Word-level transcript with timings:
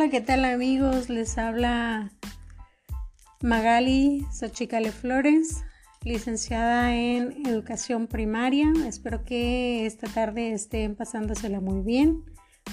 Hola, 0.00 0.08
¿qué 0.08 0.22
tal 0.22 0.46
amigos? 0.46 1.10
Les 1.10 1.36
habla 1.36 2.10
Magali 3.42 4.26
Xochicale 4.32 4.92
Flores, 4.92 5.62
licenciada 6.02 6.96
en 6.96 7.46
educación 7.46 8.06
primaria. 8.06 8.72
Espero 8.86 9.26
que 9.26 9.84
esta 9.84 10.08
tarde 10.08 10.54
estén 10.54 10.96
pasándosela 10.96 11.60
muy 11.60 11.82
bien. 11.82 12.24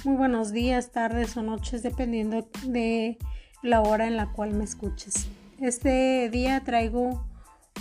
Muy 0.06 0.16
buenos 0.16 0.54
días, 0.54 0.94
tardes 0.94 1.36
o 1.36 1.44
noches, 1.44 1.84
dependiendo 1.84 2.50
de 2.66 3.18
la 3.62 3.82
hora 3.82 4.08
en 4.08 4.16
la 4.16 4.32
cual 4.32 4.54
me 4.54 4.64
escuches. 4.64 5.28
Este 5.60 6.30
día 6.30 6.64
traigo 6.64 7.28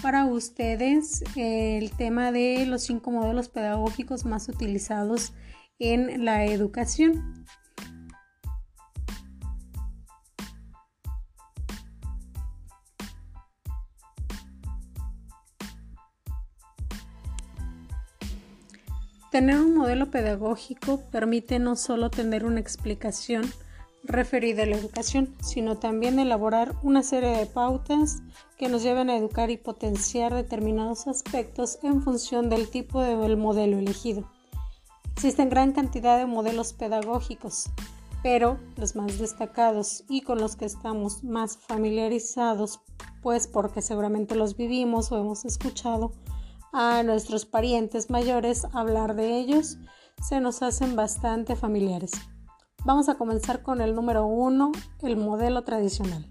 para 0.03 0.25
ustedes 0.25 1.22
el 1.36 1.93
tema 1.93 2.32
de 2.32 2.67
los 2.67 2.82
cinco 2.82 3.13
modelos 3.13 3.49
pedagógicos 3.49 4.25
más 4.25 4.49
utilizados 4.49 5.35
en 5.79 6.25
la 6.25 6.46
educación. 6.46 7.46
Tener 19.36 19.61
un 19.61 19.75
modelo 19.75 20.11
pedagógico 20.11 21.03
permite 21.11 21.58
no 21.58 21.76
solo 21.76 22.08
tener 22.08 22.46
una 22.46 22.58
explicación 22.58 23.45
referida 24.03 24.62
a 24.62 24.67
la 24.67 24.76
educación, 24.76 25.35
sino 25.43 25.76
también 25.76 26.18
elaborar 26.18 26.75
una 26.82 27.03
serie 27.03 27.36
de 27.36 27.45
pautas 27.45 28.22
que 28.57 28.71
nos 28.71 28.82
lleven 28.82 29.11
a 29.11 29.17
educar 29.18 29.50
y 29.50 29.59
potenciar 29.59 30.32
determinados 30.32 31.07
aspectos 31.07 31.79
en 31.82 32.00
función 32.00 32.48
del 32.48 32.70
tipo 32.70 33.03
de 33.03 33.36
modelo 33.36 33.78
elegido. 33.78 34.27
Existen 35.12 35.50
gran 35.50 35.73
cantidad 35.73 36.17
de 36.17 36.25
modelos 36.25 36.73
pedagógicos, 36.73 37.69
pero 38.23 38.59
los 38.77 38.97
más 38.97 39.19
destacados 39.19 40.05
y 40.09 40.23
con 40.23 40.39
los 40.39 40.57
que 40.57 40.64
estamos 40.64 41.25
más 41.25 41.59
familiarizados, 41.59 42.81
pues 43.20 43.48
porque 43.48 43.83
seguramente 43.83 44.34
los 44.34 44.57
vivimos 44.57 45.12
o 45.12 45.20
hemos 45.20 45.45
escuchado, 45.45 46.12
a 46.72 47.03
nuestros 47.03 47.47
parientes 47.47 48.11
mayores 48.11 48.67
hablar 48.72 49.14
de 49.14 49.39
ellos 49.39 49.78
se 50.22 50.41
nos 50.41 50.62
hacen 50.62 50.97
bastante 50.97 51.56
familiares. 51.56 52.12
Vamos 52.84 53.08
a 53.08 53.17
comenzar 53.17 53.62
con 53.62 53.81
el 53.81 53.95
número 53.95 54.27
uno, 54.27 54.73
el 55.03 55.17
modelo 55.17 55.64
tradicional. 55.64 56.31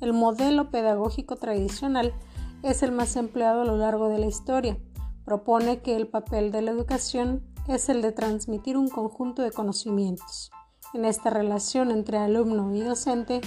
El 0.00 0.12
modelo 0.12 0.70
pedagógico 0.70 1.36
tradicional 1.36 2.14
es 2.62 2.82
el 2.82 2.92
más 2.92 3.16
empleado 3.16 3.62
a 3.62 3.64
lo 3.64 3.76
largo 3.76 4.08
de 4.08 4.18
la 4.18 4.26
historia. 4.26 4.78
Propone 5.24 5.82
que 5.82 5.96
el 5.96 6.08
papel 6.08 6.52
de 6.52 6.62
la 6.62 6.70
educación 6.70 7.44
es 7.68 7.88
el 7.88 8.02
de 8.02 8.12
transmitir 8.12 8.76
un 8.76 8.88
conjunto 8.88 9.42
de 9.42 9.52
conocimientos. 9.52 10.50
En 10.94 11.04
esta 11.04 11.30
relación 11.30 11.90
entre 11.90 12.18
alumno 12.18 12.74
y 12.74 12.80
docente 12.80 13.40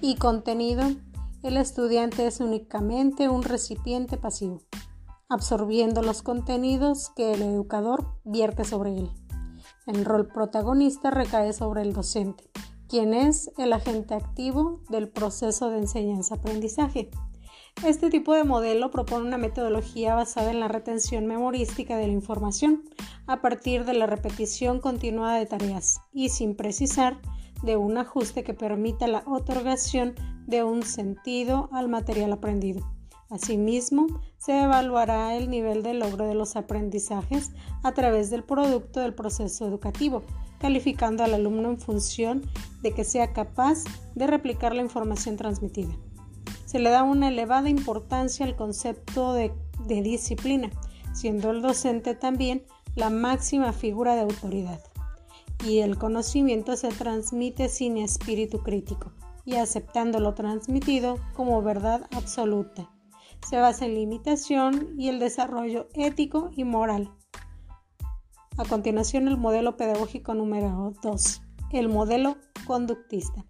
y 0.00 0.16
contenido, 0.16 0.84
el 1.42 1.56
estudiante 1.56 2.26
es 2.26 2.40
únicamente 2.40 3.28
un 3.28 3.42
recipiente 3.42 4.16
pasivo 4.16 4.67
absorbiendo 5.28 6.02
los 6.02 6.22
contenidos 6.22 7.10
que 7.14 7.34
el 7.34 7.42
educador 7.42 8.14
vierte 8.24 8.64
sobre 8.64 8.96
él. 8.96 9.10
El 9.86 10.04
rol 10.04 10.28
protagonista 10.28 11.10
recae 11.10 11.52
sobre 11.52 11.82
el 11.82 11.92
docente, 11.92 12.50
quien 12.88 13.14
es 13.14 13.50
el 13.58 13.72
agente 13.72 14.14
activo 14.14 14.82
del 14.88 15.08
proceso 15.08 15.70
de 15.70 15.78
enseñanza-aprendizaje. 15.78 17.10
Este 17.84 18.10
tipo 18.10 18.34
de 18.34 18.44
modelo 18.44 18.90
propone 18.90 19.26
una 19.26 19.38
metodología 19.38 20.14
basada 20.14 20.50
en 20.50 20.60
la 20.60 20.68
retención 20.68 21.26
memorística 21.26 21.96
de 21.96 22.06
la 22.08 22.12
información 22.12 22.82
a 23.26 23.40
partir 23.40 23.84
de 23.84 23.94
la 23.94 24.06
repetición 24.06 24.80
continuada 24.80 25.38
de 25.38 25.46
tareas 25.46 26.00
y 26.12 26.30
sin 26.30 26.56
precisar 26.56 27.20
de 27.62 27.76
un 27.76 27.98
ajuste 27.98 28.42
que 28.42 28.54
permita 28.54 29.06
la 29.06 29.22
otorgación 29.26 30.14
de 30.46 30.64
un 30.64 30.82
sentido 30.82 31.68
al 31.72 31.88
material 31.88 32.32
aprendido. 32.32 32.97
Asimismo, 33.30 34.06
se 34.38 34.62
evaluará 34.62 35.36
el 35.36 35.50
nivel 35.50 35.82
de 35.82 35.92
logro 35.92 36.26
de 36.26 36.34
los 36.34 36.56
aprendizajes 36.56 37.50
a 37.82 37.92
través 37.92 38.30
del 38.30 38.42
producto 38.42 39.00
del 39.00 39.14
proceso 39.14 39.66
educativo, 39.66 40.22
calificando 40.58 41.24
al 41.24 41.34
alumno 41.34 41.68
en 41.68 41.78
función 41.78 42.42
de 42.80 42.92
que 42.92 43.04
sea 43.04 43.34
capaz 43.34 43.84
de 44.14 44.26
replicar 44.26 44.74
la 44.74 44.80
información 44.80 45.36
transmitida. 45.36 45.94
Se 46.64 46.78
le 46.78 46.88
da 46.88 47.02
una 47.02 47.28
elevada 47.28 47.68
importancia 47.68 48.46
al 48.46 48.56
concepto 48.56 49.34
de, 49.34 49.52
disciplina, 49.86 50.70
siendo 51.12 51.50
el 51.50 51.60
docente 51.60 52.14
también 52.14 52.64
la 52.94 53.10
máxima 53.10 53.74
figura 53.74 54.14
de 54.14 54.22
autoridad. 54.22 54.80
Y 55.66 55.80
el 55.80 55.98
conocimiento 55.98 56.76
se 56.76 56.88
transmite 56.88 57.68
sin 57.68 57.98
espíritu 57.98 58.62
crítico 58.62 59.12
y 59.44 59.56
aceptando 59.56 60.18
lo 60.18 60.34
transmitido 60.34 61.18
como 61.34 61.62
verdad 61.62 62.06
absoluta 62.12 62.90
se 63.46 63.58
basa 63.58 63.86
en 63.86 63.94
la 63.94 64.00
imitación 64.00 64.94
y 64.98 65.08
el 65.08 65.18
desarrollo 65.18 65.88
ético 65.94 66.50
y 66.54 66.64
moral. 66.64 67.12
A 68.58 68.64
continuación, 68.64 69.28
el 69.28 69.36
modelo 69.36 69.76
pedagógico 69.76 70.34
número 70.34 70.92
2, 71.02 71.42
el 71.72 71.88
modelo 71.88 72.36
conductista. 72.66 73.44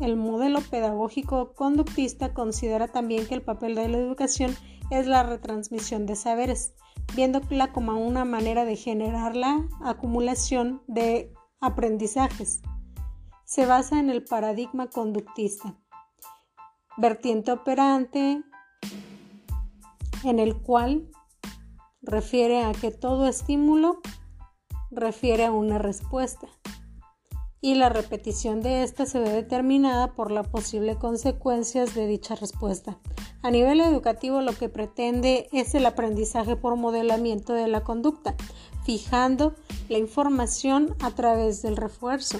El 0.00 0.16
modelo 0.16 0.60
pedagógico 0.60 1.54
conductista 1.54 2.32
considera 2.32 2.86
también 2.86 3.26
que 3.26 3.34
el 3.34 3.42
papel 3.42 3.74
de 3.74 3.88
la 3.88 3.98
educación 3.98 4.54
es 4.90 5.06
la 5.06 5.24
retransmisión 5.24 6.06
de 6.06 6.14
saberes, 6.14 6.74
viéndola 7.16 7.72
como 7.72 7.98
una 7.98 8.24
manera 8.24 8.64
de 8.64 8.76
generar 8.76 9.34
la 9.34 9.68
acumulación 9.82 10.82
de 10.86 11.34
aprendizajes. 11.60 12.62
Se 13.44 13.66
basa 13.66 13.98
en 13.98 14.10
el 14.10 14.22
paradigma 14.24 14.88
conductista, 14.88 15.76
vertiente 16.96 17.50
operante 17.50 18.42
en 20.24 20.38
el 20.38 20.56
cual 20.56 21.08
refiere 22.02 22.62
a 22.62 22.72
que 22.72 22.90
todo 22.90 23.26
estímulo 23.26 24.00
refiere 24.90 25.44
a 25.44 25.52
una 25.52 25.78
respuesta 25.78 26.48
y 27.60 27.74
la 27.74 27.88
repetición 27.88 28.62
de 28.62 28.82
esta 28.82 29.06
se 29.06 29.18
ve 29.18 29.30
determinada 29.30 30.14
por 30.14 30.30
las 30.30 30.46
posibles 30.48 30.96
consecuencias 30.96 31.94
de 31.94 32.06
dicha 32.06 32.34
respuesta. 32.34 32.98
A 33.42 33.50
nivel 33.50 33.80
educativo 33.80 34.40
lo 34.40 34.52
que 34.52 34.68
pretende 34.68 35.48
es 35.52 35.74
el 35.74 35.86
aprendizaje 35.86 36.56
por 36.56 36.76
modelamiento 36.76 37.52
de 37.54 37.68
la 37.68 37.82
conducta, 37.82 38.36
fijando 38.84 39.54
la 39.88 39.98
información 39.98 40.94
a 41.00 41.10
través 41.10 41.62
del 41.62 41.76
refuerzo. 41.76 42.38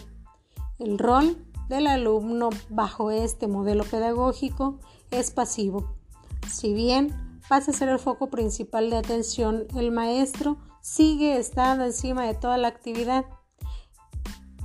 El 0.78 0.98
rol 0.98 1.36
del 1.68 1.86
alumno 1.86 2.50
bajo 2.68 3.10
este 3.10 3.48
modelo 3.48 3.84
pedagógico 3.84 4.78
es 5.10 5.30
pasivo. 5.30 5.97
Si 6.50 6.72
bien 6.72 7.40
pasa 7.48 7.70
a 7.70 7.74
ser 7.74 7.88
el 7.88 7.98
foco 7.98 8.28
principal 8.28 8.90
de 8.90 8.96
atención, 8.96 9.66
el 9.76 9.90
maestro 9.90 10.58
sigue 10.80 11.36
estando 11.38 11.84
encima 11.84 12.24
de 12.24 12.34
toda 12.34 12.58
la 12.58 12.68
actividad 12.68 13.24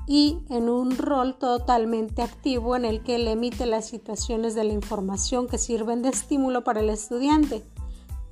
y 0.05 0.44
en 0.49 0.69
un 0.69 0.97
rol 0.97 1.38
totalmente 1.38 2.21
activo 2.21 2.75
en 2.75 2.85
el 2.85 3.03
que 3.03 3.16
él 3.16 3.27
emite 3.27 3.66
las 3.66 3.88
situaciones 3.88 4.53
de 4.55 4.66
la 4.66 4.73
información 4.73 5.47
que 5.47 5.57
sirven 5.57 6.01
de 6.01 6.09
estímulo 6.09 6.63
para 6.63 6.81
el 6.81 6.89
estudiante. 6.89 7.63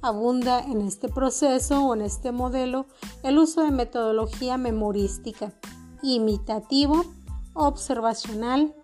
Abunda 0.01 0.59
en 0.59 0.81
este 0.81 1.07
proceso 1.07 1.85
o 1.85 1.94
en 1.94 2.01
este 2.01 2.31
modelo 2.31 2.88
el 3.23 3.38
uso 3.38 3.62
de 3.62 3.72
metodología 3.72 4.57
memorística, 4.57 5.53
imitativo, 6.01 7.06
observacional. 7.53 8.75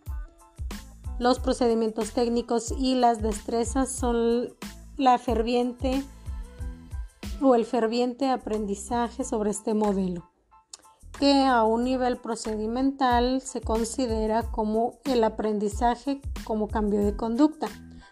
Los 1.20 1.40
procedimientos 1.40 2.12
técnicos 2.12 2.72
y 2.78 2.94
las 2.94 3.24
destrezas 3.24 3.92
son 3.92 4.54
la 4.98 5.18
ferviente 5.18 6.04
o 7.42 7.56
el 7.56 7.66
ferviente 7.66 8.30
aprendizaje 8.30 9.24
sobre 9.24 9.50
este 9.50 9.74
modelo, 9.74 10.30
que 11.20 11.44
a 11.46 11.64
un 11.64 11.84
nivel 11.84 12.18
procedimental 12.18 13.42
se 13.42 13.62
considera 13.62 14.44
como 14.44 15.00
el 15.06 15.24
aprendizaje 15.24 16.22
como 16.44 16.68
cambio 16.68 17.04
de 17.04 17.16
conducta. 17.16 17.68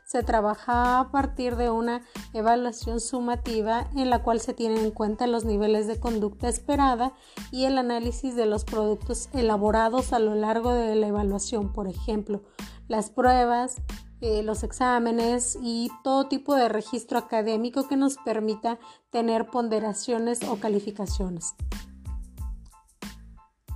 Se 0.07 0.23
trabaja 0.23 0.99
a 0.99 1.11
partir 1.11 1.55
de 1.57 1.69
una 1.71 2.01
evaluación 2.33 2.99
sumativa 2.99 3.87
en 3.95 4.09
la 4.11 4.21
cual 4.21 4.39
se 4.39 4.53
tienen 4.53 4.85
en 4.85 4.91
cuenta 4.91 5.25
los 5.27 5.45
niveles 5.45 5.87
de 5.87 5.99
conducta 5.99 6.47
esperada 6.47 7.13
y 7.51 7.65
el 7.65 7.77
análisis 7.77 8.35
de 8.35 8.45
los 8.45 8.65
productos 8.65 9.29
elaborados 9.33 10.13
a 10.13 10.19
lo 10.19 10.35
largo 10.35 10.73
de 10.73 10.95
la 10.95 11.07
evaluación, 11.07 11.73
por 11.73 11.87
ejemplo, 11.87 12.43
las 12.87 13.09
pruebas, 13.09 13.75
eh, 14.21 14.43
los 14.43 14.63
exámenes 14.63 15.57
y 15.61 15.89
todo 16.03 16.27
tipo 16.27 16.55
de 16.55 16.69
registro 16.69 17.17
académico 17.19 17.87
que 17.87 17.97
nos 17.97 18.17
permita 18.17 18.79
tener 19.11 19.47
ponderaciones 19.47 20.43
o 20.43 20.55
calificaciones. 20.57 21.53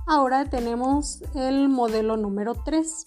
Ahora 0.06 0.44
tenemos 0.46 1.22
el 1.34 1.68
modelo 1.68 2.16
número 2.16 2.54
3. 2.64 3.04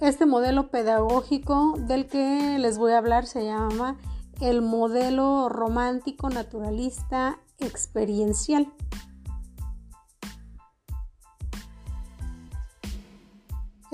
Este 0.00 0.26
modelo 0.26 0.70
pedagógico 0.70 1.76
del 1.78 2.06
que 2.08 2.58
les 2.58 2.76
voy 2.76 2.92
a 2.92 2.98
hablar 2.98 3.26
se 3.26 3.44
llama 3.44 3.96
el 4.40 4.60
modelo 4.62 5.48
romántico 5.48 6.28
naturalista 6.28 7.38
experiencial. 7.58 8.72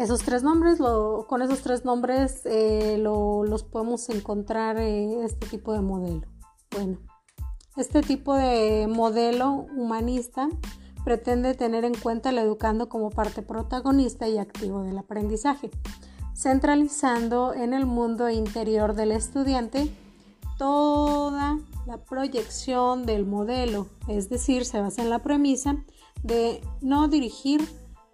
Esos 0.07 0.23
tres 0.23 0.45
nombres, 0.45 0.79
con 0.79 1.43
esos 1.43 1.63
tres 1.63 1.85
nombres 1.85 2.43
eh, 2.45 2.97
los 2.97 3.65
podemos 3.65 4.09
encontrar 4.09 4.79
en 4.79 5.25
este 5.25 5.49
tipo 5.49 5.73
de 5.73 5.81
modelo. 5.81 6.29
Bueno, 6.71 6.99
este 7.77 8.03
tipo 8.03 8.37
de 8.37 8.87
modelo 8.89 9.67
humanista 9.77 10.49
pretende 11.05 11.55
tener 11.55 11.85
en 11.85 11.97
cuenta 11.97 12.31
el 12.31 12.39
educando 12.39 12.89
como 12.89 13.11
parte 13.11 13.43
protagonista 13.43 14.29
y 14.29 14.39
activo 14.39 14.85
del 14.85 14.97
aprendizaje, 14.97 15.73
centralizando 16.37 17.53
en 17.53 17.75
el 17.75 17.85
mundo 17.85 18.31
interior 18.31 18.95
del 18.95 19.11
estudiante 19.11 19.91
toda 20.57 21.59
la 21.85 21.97
proyección 21.97 23.07
del 23.07 23.27
modelo, 23.27 23.89
es 24.07 24.29
decir, 24.29 24.67
se 24.67 24.81
basa 24.81 25.03
en 25.03 25.11
la 25.11 25.25
premisa 25.25 25.85
de 26.23 26.61
no 26.81 27.09
dirigir 27.09 27.69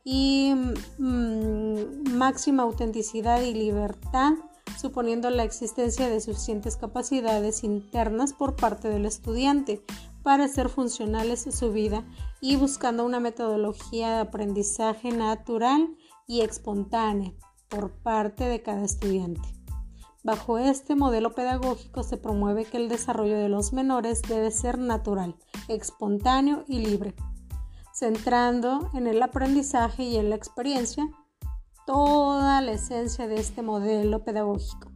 y 0.04 0.52
mm, 0.99 2.12
máxima 2.16 2.62
autenticidad 2.62 3.43
y 3.43 3.54
libertad, 3.54 4.32
suponiendo 4.81 5.31
la 5.31 5.44
existencia 5.44 6.08
de 6.08 6.20
suficientes 6.20 6.76
capacidades 6.76 7.62
internas 7.64 8.32
por 8.32 8.56
parte 8.56 8.88
del 8.88 9.06
estudiante 9.06 9.82
para 10.22 10.49
ser 10.49 10.69
funcionales 10.69 11.46
a 11.46 11.52
su 11.52 11.72
vida 11.72 12.04
y 12.40 12.56
buscando 12.56 13.04
una 13.04 13.20
metodología 13.20 14.14
de 14.14 14.20
aprendizaje 14.20 15.10
natural 15.10 15.96
y 16.26 16.40
espontánea 16.40 17.32
por 17.69 17.93
parte 18.02 18.44
de 18.44 18.62
cada 18.62 18.84
estudiante. 18.84 19.49
Bajo 20.25 20.58
este 20.58 20.94
modelo 20.94 21.34
pedagógico 21.34 22.04
se 22.04 22.16
promueve 22.16 22.64
que 22.64 22.76
el 22.76 22.88
desarrollo 22.88 23.37
de 23.37 23.49
los 23.49 23.72
menores 23.72 24.22
debe 24.22 24.52
ser 24.52 24.78
natural, 24.78 25.34
espontáneo 25.66 26.64
y 26.69 26.78
libre, 26.78 27.14
centrando 27.92 28.90
en 28.94 29.06
el 29.06 29.22
aprendizaje 29.22 30.02
y 30.02 30.16
en 30.16 30.30
la 30.30 30.36
experiencia 30.36 31.06
toda 31.86 32.60
la 32.60 32.72
esencia 32.72 33.26
de 33.26 33.36
este 33.36 33.62
modelo 33.62 34.24
pedagógico, 34.24 34.90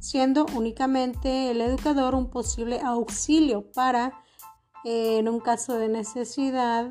siendo 0.00 0.46
únicamente 0.56 1.50
el 1.50 1.60
educador 1.60 2.14
un 2.14 2.30
posible 2.30 2.80
auxilio 2.80 3.70
para, 3.72 4.12
eh, 4.84 5.18
en 5.18 5.28
un 5.28 5.40
caso 5.40 5.76
de 5.76 5.88
necesidad, 5.88 6.90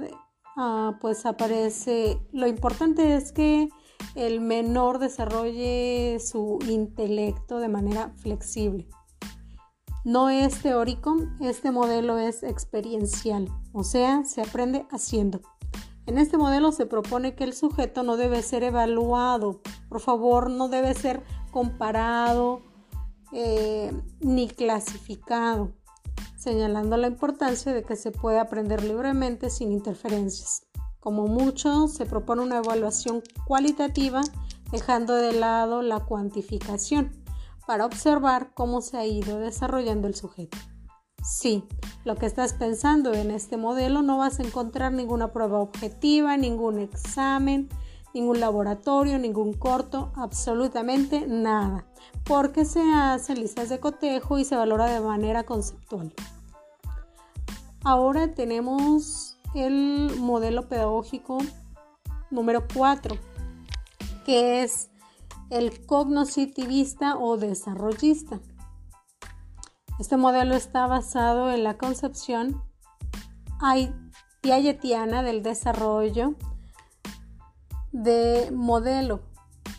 ah, 0.55 0.97
pues 1.01 1.25
aparece, 1.25 2.21
lo 2.31 2.47
importante 2.47 3.15
es 3.15 3.31
que 3.31 3.69
el 4.15 4.41
menor 4.41 4.99
desarrolle 4.99 6.17
su 6.19 6.59
intelecto 6.67 7.59
de 7.59 7.67
manera 7.67 8.13
flexible. 8.17 8.87
No 10.03 10.31
es 10.31 10.63
teórico, 10.63 11.15
este 11.41 11.69
modelo 11.69 12.17
es 12.17 12.41
experiencial, 12.41 13.49
o 13.71 13.83
sea, 13.83 14.25
se 14.25 14.41
aprende 14.41 14.87
haciendo. 14.89 15.41
En 16.07 16.17
este 16.17 16.39
modelo 16.39 16.71
se 16.71 16.87
propone 16.87 17.35
que 17.35 17.43
el 17.43 17.53
sujeto 17.53 18.01
no 18.01 18.17
debe 18.17 18.41
ser 18.41 18.63
evaluado, 18.63 19.61
por 19.89 20.01
favor, 20.01 20.49
no 20.49 20.69
debe 20.69 20.95
ser 20.95 21.21
comparado 21.51 22.63
eh, 23.31 23.93
ni 24.21 24.47
clasificado, 24.47 25.73
señalando 26.35 26.97
la 26.97 27.05
importancia 27.05 27.71
de 27.71 27.83
que 27.83 27.95
se 27.95 28.09
puede 28.09 28.39
aprender 28.39 28.83
libremente 28.83 29.51
sin 29.51 29.71
interferencias. 29.71 30.63
Como 30.99 31.27
mucho, 31.27 31.87
se 31.87 32.07
propone 32.07 32.41
una 32.41 32.57
evaluación 32.57 33.21
cualitativa 33.45 34.21
dejando 34.71 35.13
de 35.13 35.33
lado 35.33 35.83
la 35.83 35.99
cuantificación 35.99 37.20
para 37.65 37.85
observar 37.85 38.51
cómo 38.53 38.81
se 38.81 38.97
ha 38.97 39.05
ido 39.05 39.39
desarrollando 39.39 40.07
el 40.07 40.15
sujeto. 40.15 40.57
Sí, 41.23 41.63
lo 42.03 42.15
que 42.15 42.25
estás 42.25 42.53
pensando 42.53 43.13
en 43.13 43.29
este 43.29 43.55
modelo 43.57 44.01
no 44.01 44.17
vas 44.17 44.39
a 44.39 44.43
encontrar 44.43 44.91
ninguna 44.91 45.31
prueba 45.31 45.59
objetiva, 45.59 46.35
ningún 46.35 46.79
examen, 46.79 47.69
ningún 48.13 48.39
laboratorio, 48.39 49.19
ningún 49.19 49.53
corto, 49.53 50.11
absolutamente 50.15 51.27
nada, 51.27 51.85
porque 52.23 52.65
se 52.65 52.81
hacen 52.93 53.39
listas 53.39 53.69
de 53.69 53.79
cotejo 53.79 54.39
y 54.39 54.45
se 54.45 54.55
valora 54.55 54.85
de 54.85 54.99
manera 54.99 55.43
conceptual. 55.43 56.13
Ahora 57.83 58.33
tenemos 58.33 59.37
el 59.55 60.11
modelo 60.17 60.67
pedagógico 60.67 61.39
número 62.29 62.65
4, 62.73 63.15
que 64.25 64.63
es 64.63 64.90
el 65.51 65.85
cognoscitivista 65.85 67.17
o 67.17 67.37
desarrollista. 67.37 68.39
Este 69.99 70.17
modelo 70.17 70.55
está 70.55 70.87
basado 70.87 71.51
en 71.51 71.63
la 71.63 71.77
concepción 71.77 72.63
piagetiana 74.41 75.21
del 75.21 75.43
desarrollo 75.43 76.33
de 77.91 78.49
modelo. 78.51 79.19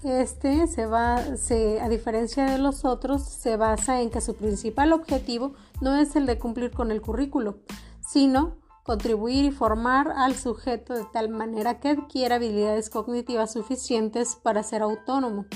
Este 0.05 0.67
se 0.67 0.87
va, 0.87 1.17
a 1.17 1.89
diferencia 1.89 2.45
de 2.45 2.59
los 2.59 2.85
otros, 2.85 3.23
se 3.23 3.57
basa 3.57 4.03
en 4.03 4.11
que 4.11 4.21
su 4.21 4.35
principal 4.35 4.93
objetivo 4.93 5.55
no 5.81 5.97
es 5.97 6.15
el 6.17 6.27
de 6.27 6.39
cumplir 6.39 6.71
con 6.71 6.91
el 6.91 7.01
currículo, 7.01 7.61
sino 8.01 8.62
contribuir 8.83 9.45
y 9.45 9.51
formar 9.51 10.13
al 10.17 10.35
sujeto 10.35 10.95
de 10.95 11.05
tal 11.13 11.29
manera 11.29 11.79
que 11.81 11.91
adquiera 11.91 12.37
habilidades 12.37 12.91
cognitivas 12.91 13.53
suficientes 13.53 14.37
para 14.37 14.63
ser 14.63 14.83
autónomo, 14.83 15.47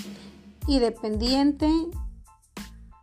independiente 0.66 1.70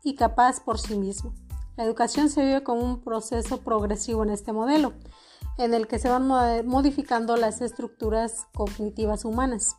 y 0.03 0.15
capaz 0.15 0.61
por 0.61 0.79
sí 0.79 0.95
mismo. 0.95 1.33
La 1.75 1.83
educación 1.83 2.29
se 2.29 2.43
vive 2.43 2.63
como 2.63 2.81
un 2.81 3.01
proceso 3.01 3.61
progresivo 3.61 4.23
en 4.23 4.29
este 4.29 4.53
modelo, 4.53 4.93
en 5.57 5.73
el 5.73 5.87
que 5.87 5.99
se 5.99 6.09
van 6.09 6.27
modificando 6.65 7.35
las 7.35 7.61
estructuras 7.61 8.47
cognitivas 8.53 9.25
humanas, 9.25 9.75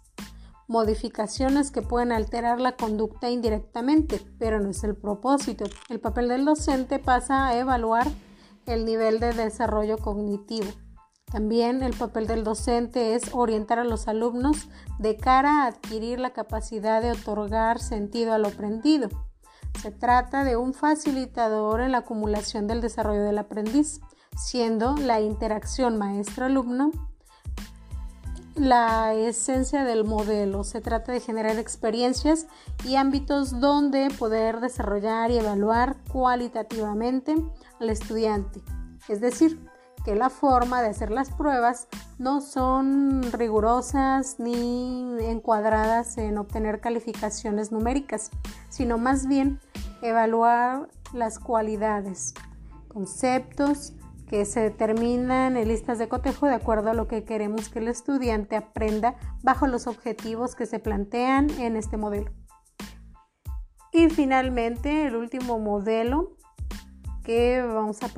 modificaciones 0.67 1.70
que 1.70 1.82
pueden 1.82 2.12
alterar 2.12 2.61
la 2.61 2.76
conducta 2.76 3.31
indirectamente, 3.31 4.20
pero 4.38 4.61
no 4.61 4.70
es 4.70 4.82
el 4.82 4.96
propósito. 4.96 5.64
El 5.88 6.00
papel 6.00 6.29
del 6.29 6.44
docente 6.44 6.99
pasa 6.99 7.46
a 7.46 7.58
evaluar 7.58 8.08
el 8.66 8.84
nivel 8.84 9.20
de 9.20 9.32
desarrollo 9.32 9.99
cognitivo. 9.99 10.70
También 11.26 11.82
el 11.82 11.94
papel 11.94 12.26
del 12.26 12.44
docente 12.44 13.14
es 13.14 13.34
orientar 13.34 13.78
a 13.78 13.84
los 13.84 14.06
alumnos 14.06 14.69
de 14.99 15.16
cara 15.16 15.62
a 15.62 15.66
adquirir 15.66 16.20
la 16.20 16.32
capacidad 16.32 17.02
de 17.02 17.12
otorgar 17.12 17.81
sentido 17.81 18.32
a 18.32 18.38
lo 18.38 18.49
aprendido. 18.49 19.08
Se 19.82 19.90
trata 19.90 20.44
de 20.44 20.56
un 20.56 20.75
facilitador 20.75 21.81
en 21.81 21.93
la 21.93 21.99
acumulación 21.99 22.66
del 22.66 22.81
desarrollo 22.81 23.22
del 23.22 23.38
aprendiz, 23.38 24.00
siendo 24.37 24.96
la 24.96 25.20
interacción 25.20 25.98
maestro-alumno 25.98 26.93
la 28.55 29.15
esencia 29.15 29.84
del 29.84 30.05
modelo. 30.05 30.65
Se 30.65 30.81
trata 30.81 31.13
de 31.13 31.20
generar 31.20 31.58
experiencias 31.58 32.46
y 32.84 32.96
ámbitos 32.96 33.61
donde 33.61 34.08
poder 34.19 34.61
desarrollar 34.61 35.31
y 35.31 35.39
evaluar 35.39 35.96
cualitativamente 36.13 37.34
al 37.81 37.91
estudiante. 37.91 38.63
Es 39.08 39.20
decir, 39.20 39.58
que 40.05 40.15
la 40.15 40.29
forma 40.31 40.82
de 40.82 40.89
hacer 40.89 41.11
las 41.11 41.31
pruebas 41.31 41.89
no 42.19 42.41
son 42.43 43.23
rigurosas 43.32 44.39
ni 44.39 45.17
encuadradas 45.20 46.19
en 46.19 46.37
obtener 46.37 46.81
calificaciones 46.81 47.73
numéricas, 47.73 48.31
sino 48.69 48.99
más 48.99 49.27
bien 49.27 49.61
evaluar 50.03 50.89
las 51.15 51.39
cualidades, 51.39 52.34
conceptos, 52.89 53.94
que 54.28 54.44
se 54.44 54.60
determinan 54.60 55.56
en 55.56 55.69
listas 55.69 55.98
de 55.98 56.08
cotejo 56.08 56.46
de 56.46 56.54
acuerdo 56.54 56.90
a 56.90 56.94
lo 56.94 57.08
que 57.08 57.24
queremos 57.24 57.69
que 57.69 57.78
el 57.78 57.88
estudiante 57.88 58.56
aprenda 58.56 59.16
bajo 59.43 59.66
los 59.66 59.86
objetivos 59.86 60.54
que 60.54 60.66
se 60.66 60.78
plantean 60.78 61.50
en 61.60 61.76
este 61.76 61.96
modelo. 61.96 62.31
Y 63.93 64.08
finalmente, 64.08 65.06
el 65.06 65.14
último 65.14 65.58
modelo 65.58 66.36
que 67.24 67.62
vamos 67.62 68.02
a 68.02 68.08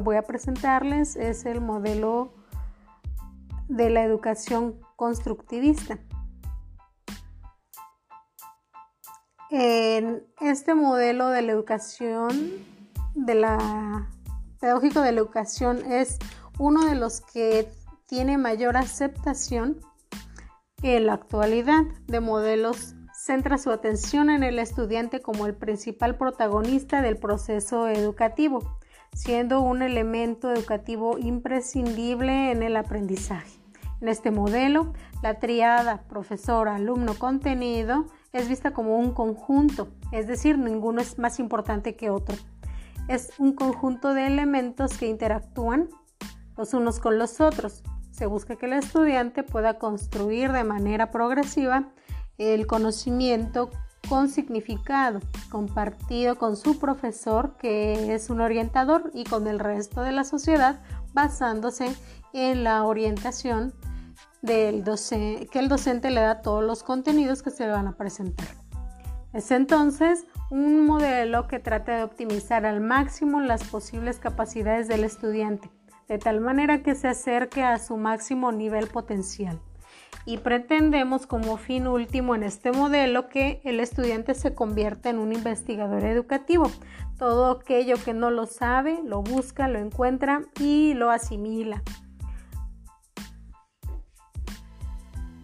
voy 0.00 0.16
a 0.16 0.22
presentarles 0.22 1.16
es 1.16 1.44
el 1.44 1.60
modelo 1.60 2.34
de 3.68 3.90
la 3.90 4.02
educación 4.02 4.80
constructivista. 4.96 5.98
En 9.50 10.26
este 10.40 10.74
modelo 10.74 11.28
de 11.28 11.42
la 11.42 11.52
educación 11.52 12.28
de 13.14 13.34
la 13.34 14.10
pedagógico 14.60 15.00
de 15.00 15.12
la 15.12 15.20
educación 15.20 15.90
es 15.90 16.18
uno 16.58 16.86
de 16.86 16.94
los 16.94 17.20
que 17.20 17.70
tiene 18.06 18.38
mayor 18.38 18.76
aceptación 18.76 19.80
en 20.82 21.06
la 21.06 21.14
actualidad 21.14 21.82
de 22.06 22.20
modelos 22.20 22.94
centra 23.14 23.58
su 23.58 23.70
atención 23.70 24.30
en 24.30 24.42
el 24.42 24.58
estudiante 24.58 25.20
como 25.20 25.46
el 25.46 25.54
principal 25.54 26.16
protagonista 26.16 27.02
del 27.02 27.16
proceso 27.16 27.88
educativo, 27.88 28.78
siendo 29.12 29.60
un 29.60 29.82
elemento 29.82 30.52
educativo 30.52 31.18
imprescindible 31.18 32.52
en 32.52 32.62
el 32.62 32.76
aprendizaje. 32.76 33.58
En 34.00 34.08
este 34.08 34.30
modelo, 34.30 34.92
la 35.22 35.40
triada 35.40 36.02
profesor, 36.08 36.68
alumno, 36.68 37.14
contenido 37.18 38.06
es 38.32 38.48
vista 38.48 38.72
como 38.72 38.96
un 38.96 39.12
conjunto, 39.12 39.88
es 40.12 40.28
decir, 40.28 40.56
ninguno 40.56 41.00
es 41.00 41.18
más 41.18 41.40
importante 41.40 41.96
que 41.96 42.10
otro 42.10 42.36
es 43.08 43.30
un 43.38 43.54
conjunto 43.54 44.14
de 44.14 44.26
elementos 44.26 44.96
que 44.96 45.08
interactúan 45.08 45.88
los 46.56 46.74
unos 46.74 47.00
con 47.00 47.18
los 47.18 47.40
otros. 47.40 47.82
Se 48.10 48.26
busca 48.26 48.56
que 48.56 48.66
el 48.66 48.74
estudiante 48.74 49.42
pueda 49.42 49.78
construir 49.78 50.52
de 50.52 50.64
manera 50.64 51.10
progresiva 51.10 51.90
el 52.36 52.66
conocimiento 52.66 53.70
con 54.08 54.28
significado, 54.28 55.20
compartido 55.50 56.36
con 56.36 56.56
su 56.56 56.78
profesor, 56.78 57.56
que 57.56 58.14
es 58.14 58.30
un 58.30 58.40
orientador, 58.40 59.10
y 59.14 59.24
con 59.24 59.46
el 59.46 59.58
resto 59.58 60.02
de 60.02 60.12
la 60.12 60.24
sociedad, 60.24 60.80
basándose 61.12 61.94
en 62.32 62.64
la 62.64 62.84
orientación 62.84 63.74
del 64.42 64.84
que 64.84 65.58
el 65.58 65.68
docente 65.68 66.10
le 66.10 66.20
da 66.20 66.42
todos 66.42 66.62
los 66.62 66.82
contenidos 66.82 67.42
que 67.42 67.50
se 67.50 67.66
le 67.66 67.72
van 67.72 67.88
a 67.88 67.96
presentar. 67.96 68.48
Es 69.32 69.50
entonces 69.50 70.24
un 70.50 70.86
modelo 70.86 71.46
que 71.46 71.58
trata 71.58 71.96
de 71.96 72.02
optimizar 72.04 72.64
al 72.64 72.80
máximo 72.80 73.40
las 73.40 73.64
posibles 73.64 74.18
capacidades 74.18 74.88
del 74.88 75.04
estudiante, 75.04 75.70
de 76.08 76.18
tal 76.18 76.40
manera 76.40 76.82
que 76.82 76.94
se 76.94 77.08
acerque 77.08 77.62
a 77.62 77.78
su 77.78 77.96
máximo 77.96 78.50
nivel 78.52 78.88
potencial. 78.88 79.60
Y 80.24 80.38
pretendemos 80.38 81.26
como 81.26 81.56
fin 81.56 81.86
último 81.86 82.34
en 82.34 82.42
este 82.42 82.72
modelo 82.72 83.28
que 83.28 83.60
el 83.64 83.80
estudiante 83.80 84.34
se 84.34 84.54
convierta 84.54 85.10
en 85.10 85.18
un 85.18 85.32
investigador 85.32 86.04
educativo. 86.04 86.70
Todo 87.18 87.50
aquello 87.50 87.96
que 88.02 88.12
no 88.12 88.30
lo 88.30 88.46
sabe, 88.46 89.00
lo 89.04 89.22
busca, 89.22 89.68
lo 89.68 89.78
encuentra 89.78 90.42
y 90.60 90.94
lo 90.94 91.10
asimila. 91.10 91.82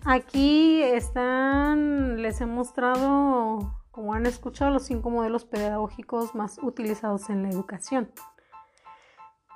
Aquí 0.05 0.83
están, 0.83 2.21
les 2.21 2.43
he 2.43 2.47
mostrado, 2.47 3.84
como 3.95 4.13
han 4.13 4.27
escuchado, 4.27 4.73
los 4.73 4.83
cinco 4.83 5.09
modelos 5.09 5.45
pedagógicos 5.45 6.35
más 6.35 6.59
utilizados 6.61 7.31
en 7.31 7.45
la 7.45 7.51
educación. 7.51 8.11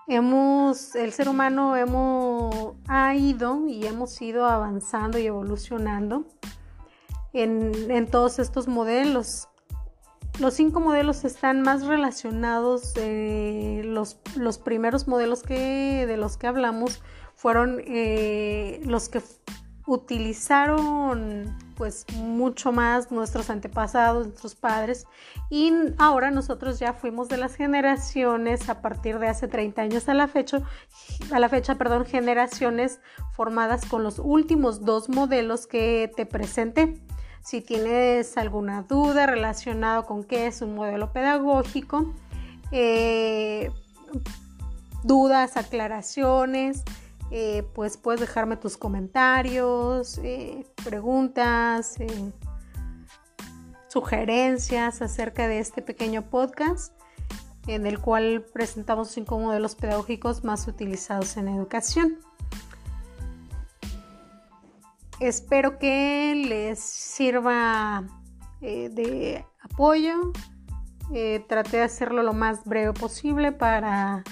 Hemos, 0.07 0.95
el 0.95 1.13
ser 1.13 1.29
humano 1.29 1.77
hemos, 1.77 2.77
ha 2.87 3.15
ido 3.17 3.67
y 3.67 3.85
hemos 3.85 4.23
ido 4.23 4.47
avanzando 4.47 5.19
y 5.19 5.27
evolucionando 5.27 6.25
en, 7.33 8.07
todos 8.07 8.39
estos 8.39 8.69
modelos. 8.69 9.49
Los 10.39 10.55
cinco 10.55 10.79
modelos 10.79 11.25
están 11.25 11.63
más 11.63 11.85
relacionados, 11.85 12.93
eh, 12.95 13.83
los, 13.85 14.21
los, 14.37 14.59
primeros 14.59 15.09
modelos 15.09 15.43
que, 15.43 16.07
de 16.07 16.17
los 16.17 16.37
que 16.37 16.47
hablamos 16.47 17.03
fueron 17.35 17.83
eh, 17.85 18.81
los 18.85 19.09
que 19.09 19.21
utilizaron 19.85 21.57
pues 21.79 22.05
mucho 22.17 22.73
más 22.73 23.13
nuestros 23.13 23.49
antepasados, 23.51 24.27
nuestros 24.27 24.57
padres 24.57 25.07
y 25.49 25.73
ahora 25.97 26.33
nosotros 26.33 26.81
ya 26.81 26.93
fuimos 26.93 27.29
de 27.29 27.37
las 27.37 27.55
generaciones 27.55 28.69
a 28.69 28.83
partir 28.83 29.21
de 29.21 29.29
hace 29.29 29.47
30 29.47 29.83
años 29.83 30.09
a 30.09 30.15
la 30.15 30.27
fecha, 30.27 30.61
a 31.33 31.39
la 31.39 31.49
fecha, 31.49 31.77
perdón, 31.77 32.05
generaciones 32.05 33.01
formadas 33.33 33.87
con 33.87 34.03
los 34.03 34.19
últimos 34.19 34.85
dos 34.85 35.09
modelos 35.09 35.69
que 35.69 36.11
te 36.17 36.27
presenté. 36.27 37.01
Si 37.43 37.61
tienes 37.61 38.37
alguna 38.37 38.83
duda 38.83 39.27
relacionada 39.27 40.03
con 40.03 40.25
qué 40.25 40.49
es 40.49 40.61
un 40.61 40.75
modelo 40.75 41.13
pedagógico, 41.13 42.13
eh, 42.73 43.71
dudas, 45.05 45.57
aclaraciones, 45.57 46.83
eh, 47.31 47.63
pues 47.75 47.99
puedes 47.99 48.21
dejarme 48.21 48.57
tus 48.57 48.79
comentarios, 48.79 50.19
eh, 50.23 50.67
preguntas, 50.83 52.01
eh, 52.01 52.33
sugerencias 53.89 55.03
acerca 55.03 55.47
de 55.47 55.59
este 55.59 55.83
pequeño 55.83 56.23
podcast 56.31 56.95
en 57.67 57.87
el 57.87 57.99
cual 57.99 58.47
presentamos 58.55 59.11
cinco 59.11 59.39
modelos 59.39 59.75
pedagógicos 59.75 60.43
más 60.43 60.67
utilizados 60.69 61.37
en 61.37 61.49
educación. 61.49 62.17
Espero 65.21 65.79
que 65.79 66.35
les 66.35 66.81
sirva 66.81 68.07
de 68.61 69.45
apoyo. 69.61 70.33
traté 71.47 71.79
de 71.79 71.83
hacerlo 71.83 72.23
lo 72.23 72.33
más 72.33 72.65
breve 72.65 72.95
posible 72.95 73.53
para 73.53 74.25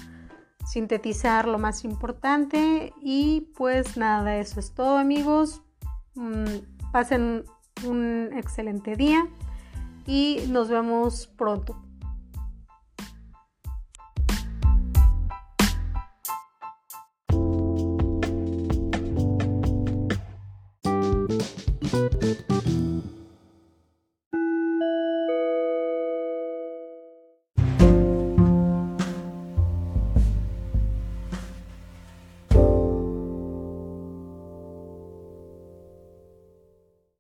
sintetizar 0.67 1.47
lo 1.47 1.59
más 1.59 1.85
importante 1.85 2.93
y 3.01 3.53
pues 3.57 3.97
nada, 3.97 4.37
eso 4.37 4.61
es 4.61 4.75
todo 4.75 4.99
amigos. 4.99 5.63
Mm, 6.15 6.91
pasen 6.93 7.45
un 7.85 8.31
excelente 8.35 8.97
día 8.97 9.27
y 10.07 10.41
nos 10.49 10.69
vemos 10.69 11.29
pronto. 11.29 11.86